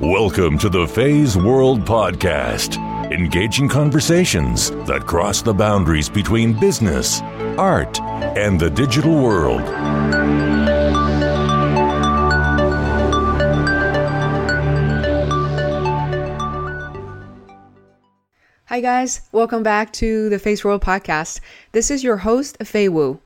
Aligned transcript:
Welcome 0.00 0.58
to 0.58 0.68
the 0.68 0.86
Phase 0.86 1.36
World 1.36 1.80
Podcast, 1.80 2.76
engaging 3.10 3.68
conversations 3.68 4.70
that 4.86 5.04
cross 5.06 5.42
the 5.42 5.52
boundaries 5.52 6.08
between 6.08 6.52
business, 6.52 7.20
art, 7.58 8.00
and 8.00 8.60
the 8.60 8.70
digital 8.70 9.20
world. 9.20 9.62
Hi, 18.66 18.80
guys. 18.80 19.22
Welcome 19.32 19.64
back 19.64 19.92
to 19.94 20.28
the 20.28 20.38
Face 20.38 20.64
World 20.64 20.82
podcast. 20.82 21.40
This 21.72 21.90
is 21.90 22.04
your 22.04 22.18
host, 22.18 22.56
Fei 22.62 22.88
Wu. 22.88 23.20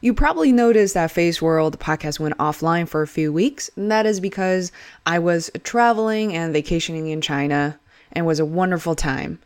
You 0.00 0.14
probably 0.14 0.52
noticed 0.52 0.94
that 0.94 1.10
Face 1.10 1.40
World 1.40 1.78
podcast 1.78 2.20
went 2.20 2.36
offline 2.38 2.88
for 2.88 3.02
a 3.02 3.08
few 3.08 3.32
weeks. 3.32 3.70
And 3.76 3.90
that 3.90 4.06
is 4.06 4.20
because 4.20 4.72
I 5.06 5.18
was 5.18 5.50
traveling 5.64 6.34
and 6.34 6.52
vacationing 6.52 7.08
in 7.08 7.20
China 7.20 7.78
and 8.12 8.26
was 8.26 8.38
a 8.38 8.44
wonderful 8.44 8.94
time. 8.94 9.38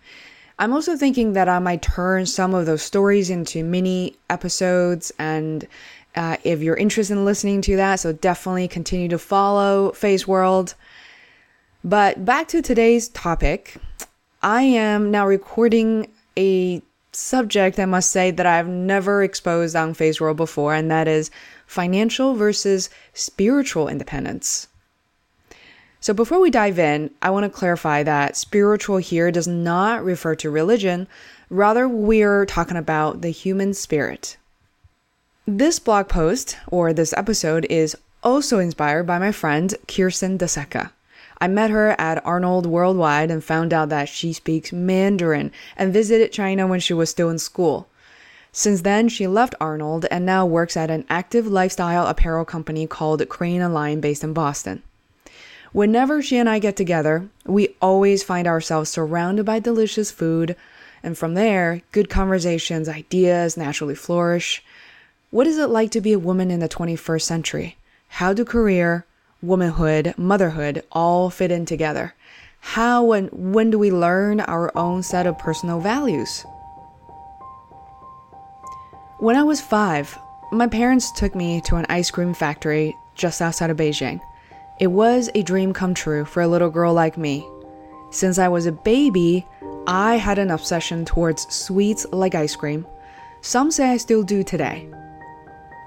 I'm 0.59 0.73
also 0.73 0.97
thinking 0.97 1.33
that 1.33 1.49
I 1.49 1.59
might 1.59 1.81
turn 1.81 2.27
some 2.27 2.55
of 2.55 2.67
those 2.67 2.83
stories 2.83 3.31
into 3.31 3.65
mini 3.65 4.17
episodes 4.29 5.11
and 5.19 5.67
uh, 6.15 6.37
if 6.45 6.61
you're 6.61 6.77
interested 6.77 7.15
in 7.15 7.25
listening 7.25 7.63
to 7.63 7.77
that, 7.77 8.01
so 8.01 8.13
definitely 8.13 8.67
continue 8.69 9.09
to 9.09 9.19
follow 9.19 9.93
Face 9.93 10.27
World. 10.27 10.75
But 11.85 12.25
back 12.25 12.49
to 12.49 12.63
today's 12.63 13.09
topic. 13.09 13.77
I 14.43 14.63
am 14.63 15.11
now 15.11 15.27
recording 15.27 16.11
a 16.37 16.83
subject 17.13 17.79
I 17.79 17.87
must 17.87 18.11
say 18.11 18.31
that 18.31 18.47
I've 18.47 18.69
never 18.69 19.23
exposed 19.23 19.77
on 19.77 19.95
Face 19.95 20.21
World 20.21 20.37
before, 20.37 20.75
and 20.75 20.91
that 20.91 21.09
is 21.09 21.31
financial 21.67 22.35
versus 22.35 22.91
spiritual 23.15 23.89
independence. 23.89 24.69
So, 26.03 26.15
before 26.15 26.41
we 26.41 26.51
dive 26.51 26.79
in, 26.79 27.11
I 27.21 27.31
want 27.31 27.45
to 27.45 27.51
clarify 27.51 28.03
that 28.03 28.37
spiritual 28.37 28.97
here 28.97 29.31
does 29.31 29.47
not 29.47 30.03
refer 30.03 30.35
to 30.37 30.51
religion, 30.51 31.07
rather, 31.51 31.87
we're 31.87 32.47
talking 32.47 32.79
about 32.79 33.21
the 33.21 33.31
human 33.31 33.75
spirit. 33.75 34.39
This 35.47 35.79
blog 35.79 36.09
post, 36.09 36.57
or 36.69 36.93
this 36.93 37.13
episode, 37.13 37.67
is 37.69 37.97
also 38.23 38.59
inspired 38.59 39.07
by 39.07 39.19
my 39.19 39.33
friend 39.33 39.75
Kirsten 39.89 40.39
DeSecca. 40.39 40.91
I 41.41 41.49
met 41.49 41.71
her 41.71 41.99
at 41.99 42.25
Arnold 42.25 42.67
Worldwide 42.67 43.31
and 43.31 43.43
found 43.43 43.73
out 43.73 43.89
that 43.89 44.09
she 44.09 44.33
speaks 44.33 44.73
Mandarin 44.73 45.53
and 45.77 45.93
visited 45.93 46.33
China 46.33 46.67
when 46.67 46.81
she 46.81 46.93
was 46.93 47.09
still 47.09 47.31
in 47.31 47.39
school. 47.39 47.89
Since 48.53 48.83
then, 48.83 49.09
she 49.09 49.27
left 49.27 49.55
Arnold 49.61 50.07
and 50.11 50.27
now 50.27 50.45
works 50.45 50.77
at 50.77 50.91
an 50.91 51.07
active 51.09 51.47
lifestyle 51.47 52.07
apparel 52.07 52.45
company 52.45 52.87
called 52.87 53.27
Crane 53.29 53.63
and 53.63 53.73
Lion 53.73 54.01
based 54.01 54.25
in 54.25 54.33
Boston. 54.33 54.83
Whenever 55.73 56.21
she 56.21 56.37
and 56.37 56.49
I 56.49 56.59
get 56.59 56.77
together, 56.77 57.29
we 57.47 57.77
always 57.81 58.25
find 58.25 58.49
ourselves 58.49 58.91
surrounded 58.91 59.47
by 59.47 59.61
delicious 59.61 60.11
food, 60.11 60.57
and 61.03 61.17
from 61.17 61.35
there, 61.35 61.83
good 61.93 62.11
conversations, 62.11 62.89
ideas 62.89 63.57
naturally 63.57 63.95
flourish. 63.95 64.65
What 65.31 65.47
is 65.47 65.59
it 65.59 65.69
like 65.69 65.93
to 65.93 66.01
be 66.01 66.13
a 66.13 66.19
woman 66.19 66.51
in 66.51 66.59
the 66.59 66.69
21st 66.69 67.23
century? 67.23 67.77
How 68.09 68.33
do 68.33 68.45
career, 68.45 69.07
womanhood, 69.43 70.15
motherhood 70.17 70.85
all 70.93 71.31
fit 71.31 71.51
in 71.51 71.67
together? 71.67 72.15
How 72.61 73.13
and 73.13 73.31
when 73.33 73.71
do 73.71 73.79
we 73.79 73.91
learn 73.91 74.41
our 74.41 74.77
own 74.77 75.03
set 75.03 75.27
of 75.27 75.39
personal 75.39 75.81
values? 75.81 76.45
When 79.19 79.37
I 79.37 79.43
was 79.43 79.61
five, 79.61 80.19
my 80.53 80.67
parents 80.67 81.13
took 81.13 81.35
me 81.35 81.61
to 81.63 81.77
an 81.77 81.87
ice 81.89 82.11
cream 82.11 82.35
factory 82.35 82.97
just 83.15 83.43
outside 83.43 83.71
of 83.71 83.77
Beijing. 83.77 84.21
It 84.79 84.89
was 84.89 85.31
a 85.35 85.43
dream 85.43 85.73
come 85.73 85.95
true 85.95 86.25
for 86.25 86.43
a 86.43 86.49
little 86.49 86.71
girl 86.71 86.95
like 86.95 87.19
me. 87.19 87.47
Since 88.11 88.39
I 88.39 88.49
was 88.49 88.67
a 88.67 88.73
baby, 88.73 89.47
I 89.87 90.17
had 90.17 90.39
an 90.39 90.51
obsession 90.51 91.05
towards 91.05 91.43
sweets 91.55 92.07
like 92.13 92.35
ice 92.35 92.57
cream. 92.57 92.87
Some 93.43 93.71
say 93.71 93.91
I 93.91 93.97
still 93.99 94.23
do 94.23 94.43
today. 94.43 94.89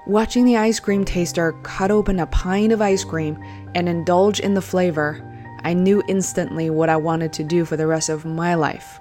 Watching 0.06 0.44
the 0.44 0.58
ice 0.58 0.80
cream 0.80 1.02
taster 1.06 1.52
cut 1.62 1.90
open 1.90 2.20
a 2.20 2.26
pint 2.26 2.72
of 2.74 2.82
ice 2.82 3.04
cream 3.04 3.42
and 3.74 3.88
indulge 3.88 4.38
in 4.38 4.52
the 4.52 4.60
flavor, 4.60 5.22
I 5.62 5.72
knew 5.72 6.02
instantly 6.08 6.68
what 6.68 6.90
I 6.90 6.96
wanted 6.96 7.32
to 7.32 7.42
do 7.42 7.64
for 7.64 7.78
the 7.78 7.86
rest 7.86 8.10
of 8.10 8.26
my 8.26 8.54
life. 8.54 8.98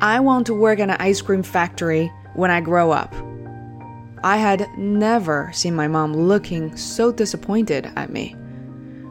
I 0.00 0.18
want 0.18 0.46
to 0.46 0.54
work 0.54 0.80
in 0.80 0.90
an 0.90 0.96
ice 0.98 1.22
cream 1.22 1.44
factory 1.44 2.12
when 2.34 2.50
I 2.50 2.60
grow 2.60 2.90
up. 2.90 3.14
I 4.24 4.38
had 4.38 4.66
never 4.76 5.52
seen 5.52 5.76
my 5.76 5.86
mom 5.86 6.14
looking 6.14 6.76
so 6.76 7.12
disappointed 7.12 7.88
at 7.94 8.10
me. 8.10 8.34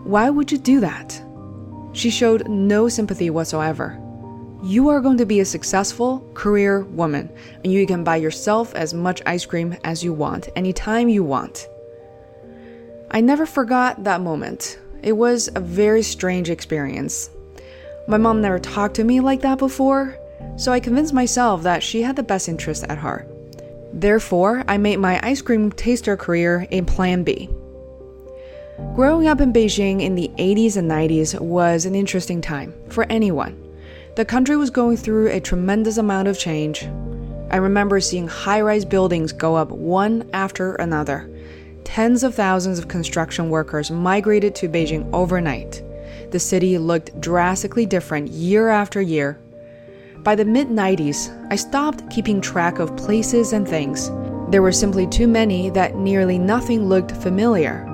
Why 0.04 0.30
would 0.30 0.52
you 0.52 0.58
do 0.58 0.82
that? 0.82 1.24
She 1.94 2.10
showed 2.10 2.50
no 2.50 2.90
sympathy 2.90 3.30
whatsoever. 3.30 3.98
You 4.64 4.90
are 4.90 5.02
going 5.02 5.18
to 5.18 5.26
be 5.26 5.40
a 5.40 5.46
successful 5.46 6.24
career 6.36 6.82
woman, 6.82 7.32
and 7.64 7.74
you 7.74 7.88
can 7.88 8.04
buy 8.04 8.18
yourself 8.18 8.76
as 8.76 8.94
much 8.94 9.24
ice 9.26 9.44
cream 9.44 9.76
as 9.84 10.04
you 10.04 10.14
want, 10.14 10.50
anytime 10.56 11.10
you 11.10 11.24
want. 11.24 11.68
I 13.10 13.22
never 13.22 13.48
forgot 13.48 14.04
that 14.04 14.22
moment. 14.22 14.78
It 15.02 15.14
was 15.14 15.50
a 15.56 15.60
very 15.60 16.04
strange 16.04 16.52
experience. 16.52 17.32
My 18.08 18.18
mom 18.18 18.40
never 18.40 18.60
talked 18.60 18.96
to 18.98 19.04
me 19.04 19.20
like 19.20 19.42
that 19.42 19.58
before, 19.58 20.16
so 20.58 20.72
I 20.72 20.80
convinced 20.80 21.14
myself 21.14 21.64
that 21.64 21.82
she 21.82 22.04
had 22.04 22.16
the 22.16 22.22
best 22.22 22.48
interest 22.48 22.84
at 22.88 23.00
heart. 23.00 23.28
Therefore, 23.94 24.64
I 24.68 24.78
made 24.78 24.98
my 24.98 25.20
ice 25.24 25.42
cream 25.42 25.72
taster 25.72 26.16
career 26.16 26.68
a 26.70 26.84
plan 26.84 27.24
B. 27.24 27.50
Growing 28.96 29.28
up 29.28 29.42
in 29.42 29.54
Beijing 29.54 30.02
in 30.02 30.14
the 30.14 30.30
80s 30.38 30.78
and 30.78 30.90
90s 30.90 31.40
was 31.40 31.86
an 31.86 31.96
interesting 31.96 32.42
time 32.42 32.76
for 32.90 33.06
anyone. 33.06 33.61
The 34.14 34.26
country 34.26 34.58
was 34.58 34.70
going 34.70 34.98
through 34.98 35.30
a 35.30 35.40
tremendous 35.40 35.96
amount 35.96 36.28
of 36.28 36.38
change. 36.38 36.84
I 37.50 37.56
remember 37.56 38.02
seeing 38.02 38.28
high 38.28 38.60
rise 38.60 38.84
buildings 38.84 39.32
go 39.32 39.56
up 39.56 39.72
one 39.72 40.30
after 40.34 40.76
another. 40.76 41.30
Tens 41.86 42.22
of 42.26 42.36
thousands 42.36 42.78
of 42.78 42.90
construction 42.90 43.50
workers 43.50 43.90
migrated 43.90 44.54
to 44.56 44.68
Beijing 44.68 45.10
overnight. 45.14 45.82
The 46.32 46.40
city 46.40 46.78
looked 46.78 47.22
drastically 47.22 47.86
different 47.86 48.28
year 48.28 48.68
after 48.68 49.02
year. 49.02 49.40
By 50.24 50.36
the 50.36 50.46
mid 50.46 50.68
90s, 50.68 51.48
I 51.50 51.56
stopped 51.56 52.10
keeping 52.10 52.42
track 52.42 52.80
of 52.80 52.98
places 52.98 53.54
and 53.54 53.66
things. 53.66 54.12
There 54.50 54.62
were 54.62 54.74
simply 54.74 55.08
too 55.08 55.28
many 55.30 55.70
that 55.70 55.96
nearly 55.96 56.38
nothing 56.38 56.90
looked 56.90 57.14
familiar. 57.14 57.86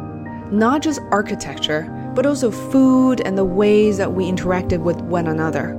Not 0.52 0.82
just 0.82 1.00
architecture, 1.12 1.88
but 2.16 2.26
also 2.26 2.50
food 2.50 3.22
and 3.22 3.38
the 3.38 3.46
ways 3.46 3.98
that 3.98 4.12
we 4.12 4.26
interacted 4.26 4.80
with 4.80 5.00
one 5.02 5.28
another. 5.28 5.78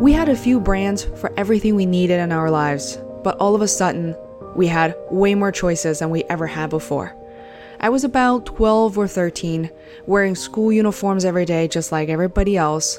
We 0.00 0.14
had 0.14 0.30
a 0.30 0.34
few 0.34 0.60
brands 0.60 1.04
for 1.04 1.30
everything 1.36 1.74
we 1.74 1.84
needed 1.84 2.20
in 2.20 2.32
our 2.32 2.50
lives, 2.50 2.98
but 3.22 3.36
all 3.36 3.54
of 3.54 3.60
a 3.60 3.68
sudden, 3.68 4.16
we 4.56 4.66
had 4.66 4.96
way 5.10 5.34
more 5.34 5.52
choices 5.52 5.98
than 5.98 6.08
we 6.08 6.24
ever 6.24 6.46
had 6.46 6.70
before. 6.70 7.14
I 7.80 7.90
was 7.90 8.02
about 8.02 8.46
12 8.46 8.96
or 8.96 9.06
13, 9.06 9.70
wearing 10.06 10.34
school 10.34 10.72
uniforms 10.72 11.26
every 11.26 11.44
day 11.44 11.68
just 11.68 11.92
like 11.92 12.08
everybody 12.08 12.56
else. 12.56 12.98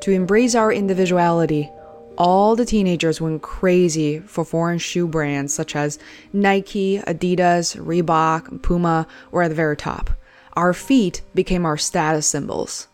To 0.00 0.12
embrace 0.12 0.54
our 0.54 0.72
individuality, 0.72 1.70
all 2.16 2.56
the 2.56 2.64
teenagers 2.64 3.20
went 3.20 3.42
crazy 3.42 4.20
for 4.20 4.46
foreign 4.46 4.78
shoe 4.78 5.06
brands 5.06 5.52
such 5.52 5.76
as 5.76 5.98
Nike, 6.32 7.00
Adidas, 7.00 7.76
Reebok, 7.76 8.62
Puma 8.62 9.06
were 9.30 9.42
at 9.42 9.48
the 9.48 9.54
very 9.54 9.76
top. 9.76 10.08
Our 10.54 10.72
feet 10.72 11.20
became 11.34 11.66
our 11.66 11.76
status 11.76 12.26
symbols. 12.26 12.88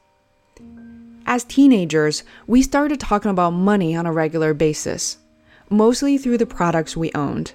As 1.32 1.44
teenagers, 1.44 2.24
we 2.48 2.60
started 2.60 2.98
talking 2.98 3.30
about 3.30 3.50
money 3.50 3.94
on 3.94 4.04
a 4.04 4.12
regular 4.12 4.52
basis, 4.52 5.18
mostly 5.70 6.18
through 6.18 6.38
the 6.38 6.44
products 6.44 6.96
we 6.96 7.12
owned. 7.14 7.52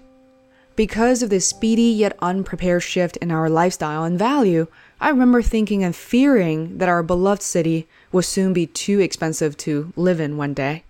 Because 0.77 1.21
of 1.21 1.29
this 1.29 1.49
speedy 1.49 1.91
yet 1.91 2.15
unprepared 2.21 2.83
shift 2.83 3.17
in 3.17 3.31
our 3.31 3.49
lifestyle 3.49 4.05
and 4.05 4.17
value, 4.17 4.67
I 5.01 5.09
remember 5.09 5.41
thinking 5.41 5.83
and 5.83 5.93
fearing 5.93 6.77
that 6.77 6.87
our 6.87 7.03
beloved 7.03 7.41
city 7.41 7.85
would 8.13 8.23
soon 8.23 8.53
be 8.53 8.65
too 8.65 9.01
expensive 9.01 9.57
to 9.57 9.91
live 9.97 10.21
in 10.21 10.37
one 10.37 10.53
day. 10.53 10.85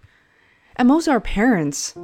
And 0.75 0.87
most 0.87 1.07
of 1.07 1.13
our 1.13 1.19
parents, 1.19 1.95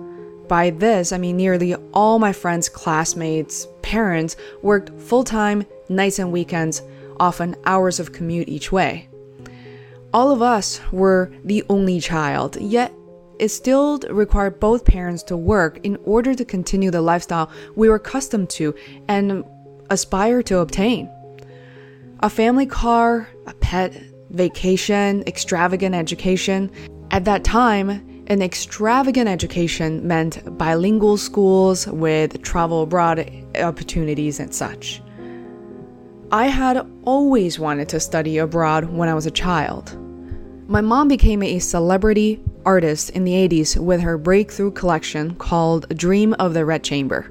by 0.48 0.72
this, 0.72 1.12
I 1.12 1.20
mean 1.20 1.38
nearly 1.38 1.76
all 1.94 2.18
my 2.18 2.34
friends' 2.34 2.70
classmates' 2.70 3.68
parents 3.84 4.36
worked 4.64 5.00
full 5.00 5.26
time, 5.26 5.64
nights 5.90 6.18
and 6.18 6.32
weekends, 6.32 6.82
often 7.20 7.56
hours 7.66 8.00
of 8.00 8.14
commute 8.14 8.50
each 8.50 8.72
way. 8.72 9.08
All 10.14 10.32
of 10.32 10.42
us 10.42 10.82
were 10.92 11.32
the 11.46 11.64
only 11.70 12.00
child, 12.02 12.58
yet 12.60 12.94
it 13.40 13.50
still 13.50 14.00
required 14.10 14.60
both 14.60 14.84
parents 14.84 15.24
to 15.24 15.38
work 15.38 15.80
in 15.84 15.98
order 16.04 16.36
to 16.36 16.44
continue 16.44 16.92
the 16.92 17.02
lifestyle 17.02 17.50
we 17.76 17.88
were 17.88 17.96
accustomed 17.96 18.50
to 18.52 18.76
and 19.08 19.46
aspire 19.90 20.44
to 20.44 20.60
obtain. 20.60 21.10
A 22.20 22.30
family 22.30 22.66
car, 22.66 23.30
a 23.48 23.54
pet, 23.56 23.94
vacation, 24.32 25.24
extravagant 25.28 25.96
education. 25.96 26.70
At 27.12 27.26
that 27.26 27.44
time, 27.44 27.90
an 28.28 28.42
extravagant 28.42 29.28
education 29.28 30.06
meant 30.08 30.58
bilingual 30.58 31.18
schools 31.18 31.88
with 31.88 32.42
travel 32.44 32.84
abroad 32.84 33.30
opportunities 33.58 34.40
and 34.40 34.54
such. 34.54 35.02
I 36.32 36.48
had 36.48 36.86
always 37.04 37.60
wanted 37.60 37.90
to 37.90 38.00
study 38.00 38.38
abroad 38.38 38.86
when 38.86 39.10
I 39.10 39.14
was 39.14 39.26
a 39.26 39.32
child. 39.32 39.98
My 40.72 40.80
mom 40.80 41.10
became 41.10 41.44
a 41.44 41.60
celebrity 41.60 42.40
artist 42.64 43.10
in 43.10 43.26
the 43.26 43.34
80s 43.34 43.76
with 43.76 44.00
her 44.00 44.18
breakthrough 44.18 44.72
collection 44.72 45.36
called 45.36 45.98
Dream 45.98 46.34
of 46.36 46.54
the 46.54 46.64
Red 46.64 46.82
Chamber. 46.82 47.30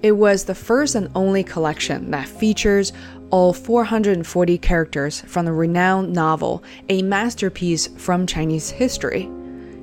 It 0.00 0.12
was 0.12 0.44
the 0.44 0.54
first 0.54 0.94
and 0.94 1.10
only 1.16 1.42
collection 1.42 2.12
that 2.12 2.28
features 2.28 2.92
all 3.30 3.52
440 3.52 4.58
characters 4.58 5.22
from 5.22 5.44
the 5.44 5.52
renowned 5.52 6.12
novel, 6.12 6.62
a 6.88 7.02
masterpiece 7.02 7.88
from 7.96 8.28
Chinese 8.28 8.70
history. 8.70 9.28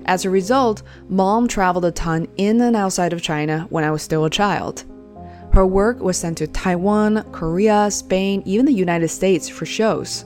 As 0.06 0.24
a 0.24 0.30
result, 0.30 0.82
mom 1.10 1.50
traveled 1.50 1.84
a 1.84 1.92
ton 1.92 2.30
in 2.38 2.62
and 2.62 2.78
outside 2.78 3.12
of 3.12 3.22
China 3.22 3.68
when 3.70 3.84
I 3.84 3.92
was 3.92 4.04
still 4.04 4.24
a 4.24 4.30
child. 4.30 4.86
Her 5.52 5.68
work 5.68 6.00
was 6.00 6.16
sent 6.16 6.38
to 6.38 6.48
Taiwan, 6.48 7.30
Korea, 7.34 7.92
Spain, 7.92 8.42
even 8.46 8.66
the 8.66 8.72
United 8.72 9.10
States 9.10 9.50
for 9.50 9.66
shows. 9.66 10.24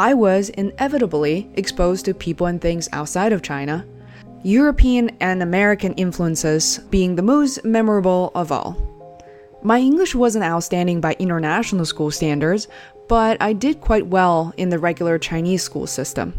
I 0.00 0.14
was 0.14 0.48
inevitably 0.48 1.50
exposed 1.56 2.06
to 2.06 2.14
people 2.14 2.46
and 2.46 2.58
things 2.58 2.88
outside 2.90 3.34
of 3.34 3.42
China, 3.42 3.84
European 4.42 5.10
and 5.20 5.42
American 5.42 5.92
influences 5.92 6.78
being 6.88 7.16
the 7.16 7.22
most 7.22 7.66
memorable 7.66 8.32
of 8.34 8.50
all. 8.50 8.78
My 9.62 9.78
English 9.78 10.14
wasn't 10.14 10.46
outstanding 10.46 11.02
by 11.02 11.16
international 11.18 11.84
school 11.84 12.10
standards, 12.10 12.66
but 13.10 13.36
I 13.42 13.52
did 13.52 13.82
quite 13.82 14.06
well 14.06 14.54
in 14.56 14.70
the 14.70 14.78
regular 14.78 15.18
Chinese 15.18 15.62
school 15.62 15.86
system. 15.86 16.32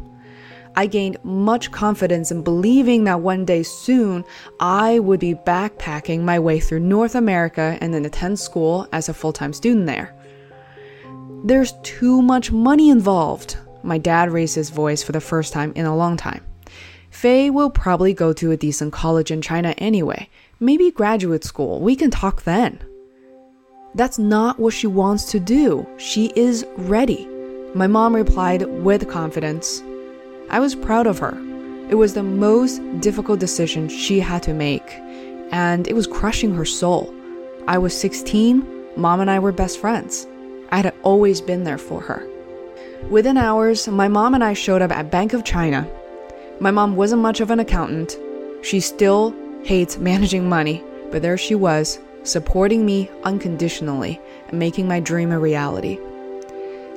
I 0.76 0.88
gained 0.88 1.24
much 1.24 1.70
confidence 1.70 2.32
in 2.32 2.42
believing 2.42 3.04
that 3.04 3.20
one 3.20 3.46
day 3.46 3.62
soon 3.62 4.26
I 4.60 4.98
would 4.98 5.20
be 5.20 5.36
backpacking 5.36 6.22
my 6.22 6.40
way 6.40 6.60
through 6.60 6.80
North 6.80 7.14
America 7.14 7.78
and 7.80 7.94
then 7.94 8.06
attend 8.06 8.40
school 8.40 8.88
as 8.92 9.08
a 9.08 9.14
full 9.14 9.34
time 9.34 9.54
student 9.54 9.86
there. 9.86 10.16
There's 11.44 11.74
too 11.82 12.22
much 12.22 12.52
money 12.52 12.92
involved. 12.92 13.58
My 13.82 13.98
dad 13.98 14.30
raised 14.32 14.54
his 14.54 14.70
voice 14.70 15.02
for 15.02 15.12
the 15.12 15.20
first 15.20 15.54
time 15.54 15.74
in 15.76 15.88
a 15.88 15.96
long 15.96 16.16
time. 16.16 16.46
Fei 17.10 17.50
will 17.50 17.72
probably 17.72 18.14
go 18.14 18.32
to 18.34 18.52
a 18.52 18.58
decent 18.58 18.94
college 18.94 19.32
in 19.32 19.42
China 19.42 19.74
anyway, 19.80 20.30
maybe 20.60 20.92
graduate 20.92 21.44
school. 21.44 21.82
We 21.82 21.96
can 21.96 22.12
talk 22.12 22.44
then. 22.44 22.80
That's 23.96 24.20
not 24.20 24.60
what 24.60 24.74
she 24.74 24.86
wants 24.88 25.26
to 25.32 25.40
do. 25.40 25.88
She 25.98 26.32
is 26.36 26.66
ready. 26.78 27.28
My 27.74 27.88
mom 27.88 28.16
replied 28.16 28.62
with 28.84 29.10
confidence. 29.10 29.82
I 30.50 30.60
was 30.60 30.76
proud 30.76 31.08
of 31.08 31.18
her. 31.20 31.36
It 31.90 31.96
was 31.96 32.14
the 32.14 32.24
most 32.24 32.82
difficult 33.02 33.40
decision 33.40 33.90
she 33.90 34.20
had 34.20 34.44
to 34.44 34.54
make, 34.54 34.90
and 35.52 35.88
it 35.88 35.96
was 35.96 36.08
crushing 36.08 36.54
her 36.54 36.66
soul. 36.66 37.14
I 37.68 37.80
was 37.80 38.00
16, 38.00 38.66
mom 38.96 39.22
and 39.22 39.30
I 39.30 39.40
were 39.40 39.52
best 39.52 39.80
friends. 39.80 40.28
Always 41.04 41.42
been 41.42 41.64
there 41.64 41.78
for 41.78 42.02
her. 42.02 42.28
Within 43.10 43.38
hours, 43.38 43.88
my 43.88 44.08
mom 44.08 44.36
and 44.36 44.44
I 44.44 44.54
showed 44.54 44.82
up 44.82 44.92
at 44.92 45.10
Bank 45.10 45.34
of 45.34 45.44
China. 45.44 45.88
My 46.60 46.70
mom 46.70 46.96
wasn't 46.96 47.24
much 47.24 47.42
of 47.42 47.50
an 47.50 47.60
accountant. 47.60 48.18
She 48.62 48.80
still 48.80 49.36
hates 49.64 49.98
managing 49.98 50.48
money, 50.48 50.84
but 51.12 51.22
there 51.22 51.38
she 51.38 51.56
was, 51.56 52.00
supporting 52.24 52.86
me 52.86 53.10
unconditionally 53.24 54.22
and 54.48 54.60
making 54.60 54.88
my 54.88 55.00
dream 55.00 55.32
a 55.32 55.40
reality. 55.40 56.00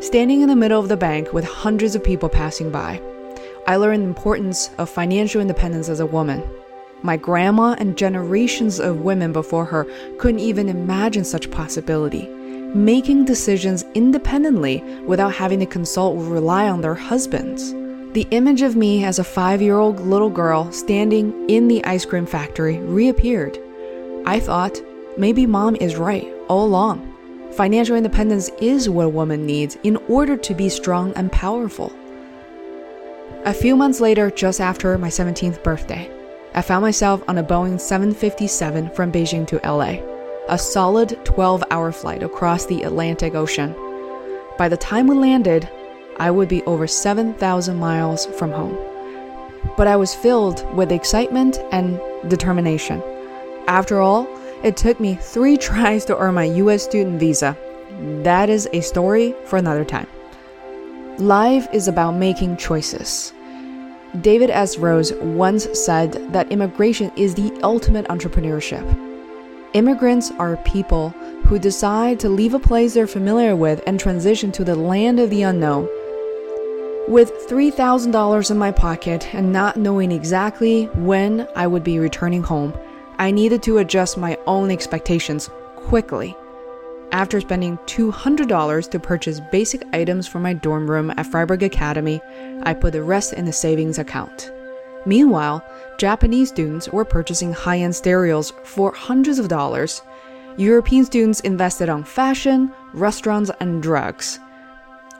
Standing 0.00 0.42
in 0.42 0.48
the 0.48 0.56
middle 0.56 0.78
of 0.78 0.88
the 0.88 0.96
bank 0.98 1.32
with 1.32 1.44
hundreds 1.44 1.94
of 1.94 2.04
people 2.04 2.28
passing 2.28 2.70
by, 2.70 3.00
I 3.66 3.76
learned 3.76 4.02
the 4.02 4.08
importance 4.08 4.68
of 4.76 4.90
financial 4.90 5.40
independence 5.40 5.88
as 5.88 6.00
a 6.00 6.06
woman. 6.06 6.42
My 7.02 7.16
grandma 7.16 7.74
and 7.78 7.96
generations 7.96 8.78
of 8.78 9.00
women 9.00 9.32
before 9.32 9.64
her 9.64 9.86
couldn't 10.18 10.40
even 10.40 10.68
imagine 10.68 11.24
such 11.24 11.50
possibility. 11.50 12.28
Making 12.74 13.24
decisions 13.24 13.84
independently 13.94 14.82
without 15.06 15.32
having 15.32 15.60
to 15.60 15.66
consult 15.66 16.16
or 16.16 16.24
rely 16.24 16.68
on 16.68 16.80
their 16.80 16.96
husbands. 16.96 17.72
The 18.14 18.26
image 18.32 18.62
of 18.62 18.74
me 18.74 19.04
as 19.04 19.20
a 19.20 19.24
five 19.24 19.62
year 19.62 19.76
old 19.76 20.00
little 20.00 20.28
girl 20.28 20.72
standing 20.72 21.48
in 21.48 21.68
the 21.68 21.84
ice 21.84 22.04
cream 22.04 22.26
factory 22.26 22.78
reappeared. 22.78 23.60
I 24.26 24.40
thought, 24.40 24.82
maybe 25.16 25.46
mom 25.46 25.76
is 25.76 25.94
right 25.94 26.26
all 26.48 26.66
along. 26.66 27.12
Financial 27.52 27.94
independence 27.94 28.50
is 28.60 28.88
what 28.88 29.06
a 29.06 29.08
woman 29.08 29.46
needs 29.46 29.78
in 29.84 29.96
order 30.08 30.36
to 30.36 30.54
be 30.54 30.68
strong 30.68 31.12
and 31.12 31.30
powerful. 31.30 31.92
A 33.44 33.54
few 33.54 33.76
months 33.76 34.00
later, 34.00 34.32
just 34.32 34.60
after 34.60 34.98
my 34.98 35.08
17th 35.08 35.62
birthday, 35.62 36.10
I 36.54 36.62
found 36.62 36.82
myself 36.82 37.22
on 37.28 37.38
a 37.38 37.44
Boeing 37.44 37.80
757 37.80 38.90
from 38.90 39.12
Beijing 39.12 39.46
to 39.46 39.60
LA, 39.64 40.13
a 40.48 40.58
solid 40.58 41.18
12 41.24 41.64
hour 41.70 41.90
flight 41.90 42.22
across 42.22 42.66
the 42.66 42.82
Atlantic 42.82 43.34
Ocean. 43.34 43.74
By 44.58 44.68
the 44.68 44.76
time 44.76 45.06
we 45.06 45.16
landed, 45.16 45.68
I 46.18 46.30
would 46.30 46.48
be 46.48 46.62
over 46.64 46.86
7,000 46.86 47.76
miles 47.76 48.26
from 48.26 48.52
home. 48.52 48.76
But 49.76 49.86
I 49.86 49.96
was 49.96 50.14
filled 50.14 50.64
with 50.76 50.92
excitement 50.92 51.58
and 51.72 51.98
determination. 52.28 53.02
After 53.66 54.00
all, 54.00 54.28
it 54.62 54.76
took 54.76 55.00
me 55.00 55.14
three 55.14 55.56
tries 55.70 56.04
to 56.06 56.18
earn 56.18 56.34
my 56.34 56.44
US 56.44 56.84
student 56.84 57.18
visa. 57.18 57.56
That 58.22 58.50
is 58.50 58.68
a 58.72 58.80
story 58.80 59.34
for 59.46 59.56
another 59.56 59.84
time. 59.84 60.06
Life 61.18 61.66
is 61.72 61.88
about 61.88 62.12
making 62.12 62.58
choices. 62.58 63.32
David 64.20 64.50
S. 64.50 64.78
Rose 64.78 65.12
once 65.14 65.66
said 65.78 66.12
that 66.32 66.52
immigration 66.52 67.10
is 67.16 67.34
the 67.34 67.52
ultimate 67.62 68.06
entrepreneurship. 68.08 69.13
Immigrants 69.74 70.30
are 70.38 70.56
people 70.58 71.08
who 71.46 71.58
decide 71.58 72.20
to 72.20 72.28
leave 72.28 72.54
a 72.54 72.60
place 72.60 72.94
they're 72.94 73.08
familiar 73.08 73.56
with 73.56 73.82
and 73.88 73.98
transition 73.98 74.52
to 74.52 74.62
the 74.62 74.76
land 74.76 75.18
of 75.18 75.30
the 75.30 75.42
unknown. 75.42 75.88
With 77.08 77.32
$3,000 77.48 78.50
in 78.52 78.56
my 78.56 78.70
pocket 78.70 79.34
and 79.34 79.52
not 79.52 79.76
knowing 79.76 80.12
exactly 80.12 80.84
when 80.94 81.48
I 81.56 81.66
would 81.66 81.82
be 81.82 81.98
returning 81.98 82.44
home, 82.44 82.72
I 83.18 83.32
needed 83.32 83.64
to 83.64 83.78
adjust 83.78 84.16
my 84.16 84.38
own 84.46 84.70
expectations 84.70 85.50
quickly. 85.74 86.36
After 87.10 87.40
spending 87.40 87.76
$200 87.78 88.90
to 88.90 89.00
purchase 89.00 89.40
basic 89.50 89.82
items 89.92 90.28
for 90.28 90.38
my 90.38 90.52
dorm 90.52 90.88
room 90.88 91.10
at 91.10 91.26
Fryeburg 91.26 91.62
Academy, 91.62 92.20
I 92.62 92.74
put 92.74 92.92
the 92.92 93.02
rest 93.02 93.32
in 93.32 93.44
the 93.44 93.52
savings 93.52 93.98
account. 93.98 94.52
Meanwhile, 95.06 95.64
Japanese 95.98 96.48
students 96.48 96.88
were 96.88 97.04
purchasing 97.04 97.52
high 97.52 97.78
end 97.78 97.94
stereos 97.94 98.52
for 98.64 98.92
hundreds 98.92 99.38
of 99.38 99.48
dollars. 99.48 100.02
European 100.56 101.04
students 101.04 101.40
invested 101.40 101.88
on 101.88 102.04
fashion, 102.04 102.72
restaurants, 102.92 103.50
and 103.60 103.82
drugs. 103.82 104.38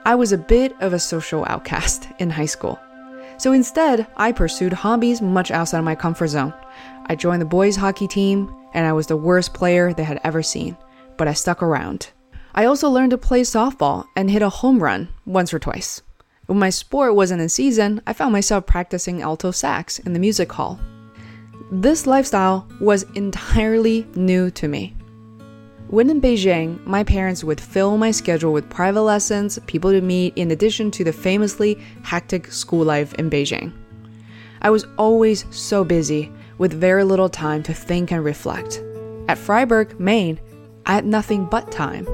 I 0.06 0.14
was 0.14 0.32
a 0.32 0.38
bit 0.38 0.74
of 0.80 0.92
a 0.92 0.98
social 0.98 1.44
outcast 1.48 2.08
in 2.18 2.30
high 2.30 2.46
school. 2.46 2.78
So 3.38 3.52
instead, 3.52 4.06
I 4.16 4.32
pursued 4.32 4.72
hobbies 4.72 5.20
much 5.20 5.50
outside 5.50 5.78
of 5.78 5.84
my 5.84 5.94
comfort 5.94 6.28
zone. 6.28 6.54
I 7.06 7.16
joined 7.16 7.42
the 7.42 7.46
boys' 7.46 7.76
hockey 7.76 8.06
team, 8.06 8.54
and 8.74 8.86
I 8.86 8.92
was 8.92 9.06
the 9.06 9.16
worst 9.16 9.54
player 9.54 9.92
they 9.92 10.04
had 10.04 10.20
ever 10.22 10.42
seen 10.42 10.76
but 11.16 11.28
I 11.28 11.32
stuck 11.32 11.62
around. 11.62 12.10
I 12.54 12.66
also 12.66 12.88
learned 12.88 13.10
to 13.10 13.18
play 13.18 13.42
softball 13.42 14.06
and 14.14 14.30
hit 14.30 14.42
a 14.42 14.48
home 14.48 14.82
run 14.82 15.08
once 15.26 15.52
or 15.52 15.58
twice. 15.58 16.02
When 16.46 16.58
my 16.58 16.70
sport 16.70 17.14
wasn't 17.14 17.40
in 17.40 17.48
season, 17.48 18.02
I 18.06 18.12
found 18.12 18.32
myself 18.32 18.66
practicing 18.66 19.22
alto 19.22 19.50
sax 19.50 19.98
in 19.98 20.12
the 20.12 20.18
music 20.18 20.52
hall. 20.52 20.78
This 21.70 22.06
lifestyle 22.06 22.68
was 22.80 23.04
entirely 23.14 24.06
new 24.14 24.50
to 24.50 24.68
me. 24.68 24.94
When 25.88 26.10
in 26.10 26.20
Beijing, 26.20 26.84
my 26.84 27.02
parents 27.02 27.44
would 27.44 27.60
fill 27.60 27.96
my 27.96 28.10
schedule 28.10 28.52
with 28.52 28.68
private 28.68 29.02
lessons, 29.02 29.58
people 29.66 29.90
to 29.90 30.00
meet, 30.02 30.36
in 30.36 30.50
addition 30.50 30.90
to 30.92 31.04
the 31.04 31.12
famously 31.12 31.78
hectic 32.02 32.52
school 32.52 32.84
life 32.84 33.14
in 33.14 33.30
Beijing. 33.30 33.72
I 34.60 34.70
was 34.70 34.86
always 34.98 35.46
so 35.50 35.82
busy, 35.82 36.30
with 36.58 36.72
very 36.72 37.04
little 37.04 37.28
time 37.28 37.62
to 37.64 37.74
think 37.74 38.12
and 38.12 38.24
reflect. 38.24 38.82
At 39.28 39.38
Fryeburg, 39.38 39.98
Maine, 39.98 40.38
I 40.84 40.92
had 40.94 41.06
nothing 41.06 41.46
but 41.46 41.72
time. 41.72 42.06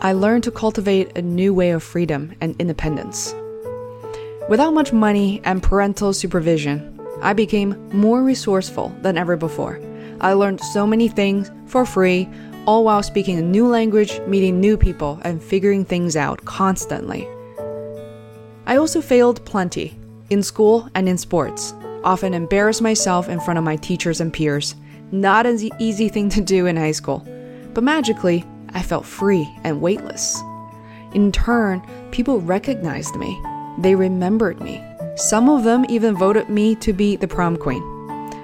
I 0.00 0.12
learned 0.12 0.44
to 0.44 0.52
cultivate 0.52 1.18
a 1.18 1.22
new 1.22 1.52
way 1.52 1.70
of 1.70 1.82
freedom 1.82 2.32
and 2.40 2.54
independence. 2.60 3.34
Without 4.48 4.72
much 4.72 4.92
money 4.92 5.40
and 5.44 5.60
parental 5.60 6.12
supervision, 6.12 7.00
I 7.20 7.32
became 7.32 7.76
more 7.92 8.22
resourceful 8.22 8.94
than 9.02 9.18
ever 9.18 9.36
before. 9.36 9.80
I 10.20 10.34
learned 10.34 10.60
so 10.60 10.86
many 10.86 11.08
things 11.08 11.50
for 11.66 11.84
free, 11.84 12.28
all 12.64 12.84
while 12.84 13.02
speaking 13.02 13.38
a 13.38 13.42
new 13.42 13.66
language, 13.66 14.20
meeting 14.20 14.60
new 14.60 14.76
people, 14.76 15.20
and 15.24 15.42
figuring 15.42 15.84
things 15.84 16.14
out 16.14 16.44
constantly. 16.44 17.26
I 18.66 18.76
also 18.76 19.00
failed 19.00 19.44
plenty, 19.44 19.98
in 20.30 20.44
school 20.44 20.88
and 20.94 21.08
in 21.08 21.18
sports, 21.18 21.74
often 22.04 22.34
embarrassed 22.34 22.82
myself 22.82 23.28
in 23.28 23.40
front 23.40 23.58
of 23.58 23.64
my 23.64 23.74
teachers 23.74 24.20
and 24.20 24.32
peers. 24.32 24.76
Not 25.10 25.44
an 25.44 25.58
easy 25.80 26.08
thing 26.08 26.28
to 26.30 26.40
do 26.40 26.66
in 26.66 26.76
high 26.76 26.92
school 26.92 27.26
but 27.78 27.84
magically, 27.84 28.44
I 28.74 28.82
felt 28.82 29.06
free 29.06 29.48
and 29.64 29.80
weightless. 29.80 30.42
In 31.14 31.32
turn, 31.32 31.82
people 32.10 32.40
recognized 32.40 33.16
me. 33.16 33.40
They 33.78 33.94
remembered 33.94 34.60
me. 34.60 34.84
Some 35.16 35.48
of 35.48 35.64
them 35.64 35.84
even 35.88 36.16
voted 36.16 36.48
me 36.48 36.74
to 36.76 36.92
be 36.92 37.16
the 37.16 37.28
prom 37.28 37.56
queen. 37.56 37.82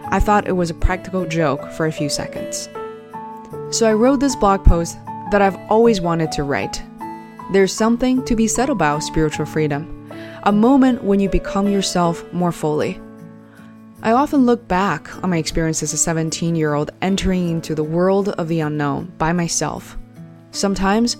I 0.08 0.20
thought 0.20 0.48
it 0.48 0.52
was 0.52 0.70
a 0.70 0.74
practical 0.74 1.26
joke 1.26 1.70
for 1.72 1.86
a 1.86 1.92
few 1.92 2.08
seconds. 2.08 2.68
So 3.70 3.88
I 3.88 3.92
wrote 3.92 4.20
this 4.20 4.36
blog 4.36 4.64
post 4.64 4.98
that 5.30 5.42
I've 5.42 5.58
always 5.70 6.00
wanted 6.00 6.30
to 6.32 6.42
write. 6.42 6.82
there's 7.52 7.72
something 7.72 8.24
to 8.24 8.34
be 8.34 8.48
said 8.48 8.70
about 8.70 9.02
spiritual 9.02 9.44
freedom, 9.44 10.10
a 10.44 10.52
moment 10.52 11.04
when 11.04 11.20
you 11.20 11.28
become 11.28 11.68
yourself 11.68 12.24
more 12.32 12.52
fully. 12.52 13.00
I 14.02 14.12
often 14.12 14.46
look 14.46 14.66
back 14.68 15.14
on 15.22 15.30
my 15.30 15.38
experience 15.38 15.82
as 15.82 15.92
a 15.92 15.96
17 15.96 16.56
year 16.56 16.74
old 16.74 16.90
entering 17.02 17.48
into 17.48 17.74
the 17.74 17.84
world 17.84 18.30
of 18.30 18.48
the 18.48 18.60
unknown 18.60 19.12
by 19.18 19.32
myself. 19.32 19.96
Sometimes 20.54 21.16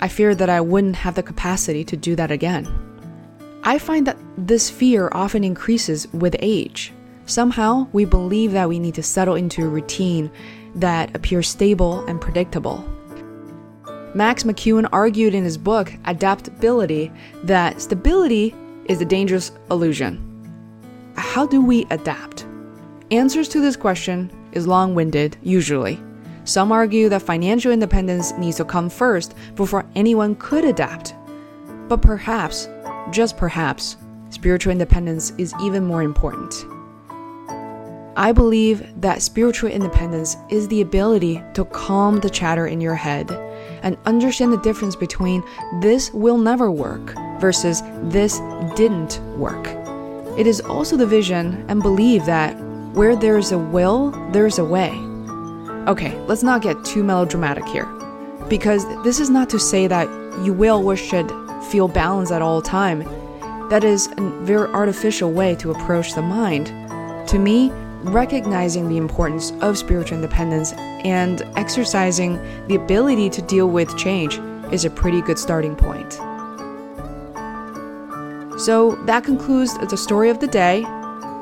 I 0.00 0.08
fear 0.08 0.34
that 0.34 0.50
I 0.50 0.60
wouldn't 0.60 0.96
have 0.96 1.14
the 1.14 1.22
capacity 1.22 1.82
to 1.84 1.96
do 1.96 2.14
that 2.16 2.30
again. 2.30 2.68
I 3.64 3.78
find 3.78 4.06
that 4.06 4.18
this 4.36 4.68
fear 4.68 5.08
often 5.12 5.42
increases 5.42 6.06
with 6.12 6.36
age. 6.40 6.92
Somehow, 7.24 7.88
we 7.92 8.04
believe 8.04 8.52
that 8.52 8.68
we 8.68 8.78
need 8.78 8.94
to 8.94 9.02
settle 9.02 9.34
into 9.34 9.64
a 9.64 9.68
routine 9.68 10.30
that 10.74 11.16
appears 11.16 11.48
stable 11.48 12.04
and 12.06 12.20
predictable. 12.20 12.84
Max 14.14 14.44
McKeown 14.44 14.88
argued 14.92 15.34
in 15.34 15.42
his 15.42 15.56
book, 15.56 15.92
Adaptability, 16.04 17.10
that 17.44 17.80
stability 17.80 18.54
is 18.84 19.00
a 19.00 19.06
dangerous 19.06 19.52
illusion. 19.70 20.22
How 21.16 21.46
do 21.46 21.62
we 21.62 21.86
adapt? 21.90 22.46
Answers 23.10 23.48
to 23.48 23.60
this 23.60 23.74
question 23.74 24.30
is 24.52 24.66
long 24.66 24.94
winded, 24.94 25.38
usually. 25.42 25.98
Some 26.46 26.72
argue 26.72 27.08
that 27.10 27.22
financial 27.22 27.72
independence 27.72 28.32
needs 28.38 28.56
to 28.56 28.64
come 28.64 28.88
first 28.88 29.34
before 29.56 29.84
anyone 29.94 30.36
could 30.36 30.64
adapt. 30.64 31.14
But 31.88 32.00
perhaps 32.00 32.68
just 33.10 33.36
perhaps, 33.36 33.96
spiritual 34.30 34.72
independence 34.72 35.32
is 35.38 35.54
even 35.62 35.84
more 35.84 36.02
important. 36.02 36.54
I 38.16 38.32
believe 38.32 39.00
that 39.00 39.22
spiritual 39.22 39.70
independence 39.70 40.36
is 40.48 40.68
the 40.68 40.80
ability 40.80 41.42
to 41.54 41.64
calm 41.66 42.18
the 42.20 42.30
chatter 42.30 42.66
in 42.66 42.80
your 42.80 42.94
head 42.94 43.30
and 43.82 43.98
understand 44.06 44.52
the 44.52 44.58
difference 44.58 44.96
between 44.96 45.44
this 45.80 46.12
will 46.12 46.38
never 46.38 46.70
work 46.70 47.14
versus 47.40 47.82
this 48.04 48.40
didn't 48.74 49.20
work. 49.36 49.66
It 50.38 50.46
is 50.46 50.60
also 50.60 50.96
the 50.96 51.06
vision 51.06 51.64
and 51.68 51.82
belief 51.82 52.24
that 52.24 52.52
where 52.94 53.16
there 53.16 53.36
is 53.36 53.52
a 53.52 53.58
will, 53.58 54.10
there 54.32 54.46
is 54.46 54.58
a 54.58 54.64
way. 54.64 55.05
Okay, 55.86 56.18
let's 56.22 56.42
not 56.42 56.62
get 56.62 56.84
too 56.84 57.04
melodramatic 57.04 57.64
here. 57.66 57.86
Because 58.48 58.84
this 59.04 59.20
is 59.20 59.30
not 59.30 59.48
to 59.50 59.58
say 59.58 59.86
that 59.86 60.08
you 60.44 60.52
will 60.52 60.84
or 60.84 60.96
should 60.96 61.30
feel 61.70 61.86
balance 61.86 62.32
at 62.32 62.42
all 62.42 62.60
time. 62.60 63.00
That 63.70 63.84
is 63.84 64.08
a 64.16 64.20
very 64.42 64.68
artificial 64.68 65.30
way 65.32 65.54
to 65.56 65.70
approach 65.70 66.14
the 66.14 66.22
mind. 66.22 66.66
To 67.28 67.38
me, 67.38 67.70
recognizing 68.02 68.88
the 68.88 68.96
importance 68.96 69.52
of 69.60 69.78
spiritual 69.78 70.16
independence 70.18 70.72
and 70.72 71.42
exercising 71.56 72.36
the 72.66 72.74
ability 72.74 73.30
to 73.30 73.42
deal 73.42 73.68
with 73.68 73.96
change 73.96 74.38
is 74.72 74.84
a 74.84 74.90
pretty 74.90 75.22
good 75.22 75.38
starting 75.38 75.76
point. 75.76 76.14
So 78.60 78.96
that 79.06 79.22
concludes 79.22 79.76
the 79.78 79.96
story 79.96 80.30
of 80.30 80.40
the 80.40 80.46
day, 80.46 80.84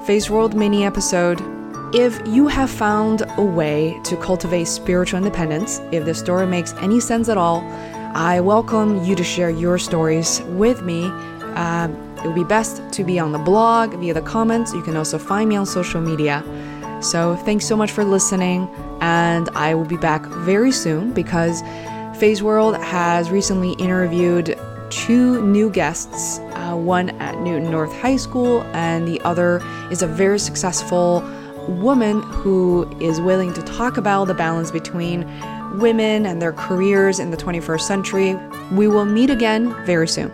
Face 0.07 0.29
World 0.29 0.55
mini 0.55 0.85
episode. 0.85 1.54
If 1.97 2.21
you 2.27 2.49
have 2.49 2.71
found 2.71 3.23
a 3.39 3.45
way 3.45 4.01
to 4.03 4.17
cultivate 4.17 4.65
spiritual 4.65 5.19
independence, 5.19 5.81
if 5.93 6.05
the 6.05 6.13
story 6.13 6.45
makes 6.45 6.73
any 6.79 6.99
sense 6.99 7.29
at 7.29 7.39
all, 7.39 7.61
I 8.17 8.41
welcome 8.41 9.05
you 9.05 9.15
to 9.15 9.23
share 9.23 9.49
your 9.49 9.79
stories 9.79 10.43
with 10.49 10.83
me. 10.83 11.05
Uh, 11.55 11.89
it 12.17 12.27
would 12.27 12.35
be 12.35 12.43
best 12.43 12.83
to 12.95 13.05
be 13.05 13.21
on 13.21 13.31
the 13.31 13.39
blog 13.39 13.95
via 13.95 14.13
the 14.13 14.23
comments. 14.23 14.75
You 14.75 14.83
can 14.83 14.97
also 14.97 15.19
find 15.19 15.49
me 15.49 15.55
on 15.55 15.67
social 15.67 16.01
media. 16.01 16.43
So, 17.01 17.37
thanks 17.37 17.65
so 17.65 17.77
much 17.77 17.93
for 17.93 18.05
listening, 18.05 18.69
and 19.01 19.49
I 19.51 19.77
will 19.77 19.85
be 19.85 19.97
back 19.97 20.27
very 20.27 20.73
soon 20.73 21.13
because 21.13 21.63
Phase 22.19 22.43
World 22.43 22.77
has 22.79 23.31
recently 23.31 23.75
interviewed 23.75 24.59
two 24.91 25.47
new 25.47 25.71
guests 25.71 26.41
uh, 26.55 26.75
one 26.75 27.11
at 27.21 27.39
Newton 27.39 27.71
North 27.71 27.93
High 28.01 28.17
School, 28.17 28.65
and 28.73 29.07
the 29.07 29.21
other 29.21 29.63
is 29.93 30.03
a 30.03 30.09
very 30.09 30.41
successful 30.41 31.23
woman 31.68 32.23
who 32.23 32.88
is 33.00 33.21
willing 33.21 33.52
to 33.54 33.62
talk 33.62 33.97
about 33.97 34.26
the 34.26 34.35
balance 34.35 34.71
between 34.71 35.26
women 35.78 36.26
and 36.26 36.40
their 36.40 36.52
careers 36.52 37.18
in 37.18 37.30
the 37.30 37.37
21st 37.37 37.80
century. 37.80 38.35
We 38.73 38.88
will 38.88 39.04
meet 39.04 39.30
again 39.30 39.75
very 39.85 40.09
soon. 40.09 40.33